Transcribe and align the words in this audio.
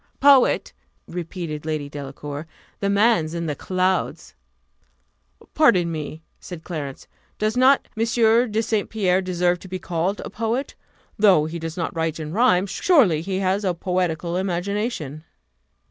"Poet!" 0.19 0.73
repeated 1.07 1.63
Lady 1.63 1.87
Delacour: 1.87 2.47
"the 2.79 2.89
man's 2.89 3.35
in 3.35 3.45
the 3.45 3.53
clouds!" 3.53 4.33
"Pardon 5.53 5.91
me," 5.91 6.23
said 6.39 6.63
Clarence; 6.63 7.07
"does 7.37 7.55
not 7.55 7.87
M. 7.95 8.03
de 8.51 8.63
St. 8.63 8.89
Pierre 8.89 9.21
deserve 9.21 9.59
to 9.59 9.67
be 9.67 9.77
called 9.77 10.19
a 10.25 10.31
poet? 10.31 10.73
Though 11.19 11.45
he 11.45 11.59
does 11.59 11.77
not 11.77 11.95
write 11.95 12.19
in 12.19 12.33
rhyme, 12.33 12.65
surely 12.65 13.21
he 13.21 13.37
has 13.41 13.63
a 13.63 13.75
poetical 13.75 14.37
imagination." 14.37 15.23